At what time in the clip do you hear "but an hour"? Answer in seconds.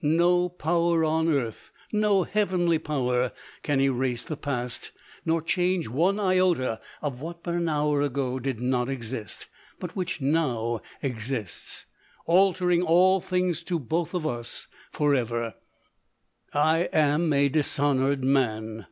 7.42-8.00